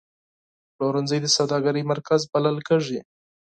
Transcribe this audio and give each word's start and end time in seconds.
پلورنځی 0.75 1.19
د 1.21 1.27
سوداګرۍ 1.37 1.83
مرکز 1.91 2.21
بلل 2.33 2.57
کېږي. 2.67 2.99